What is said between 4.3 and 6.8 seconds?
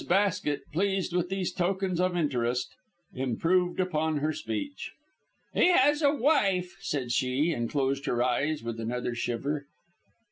speech. "He has a wife!"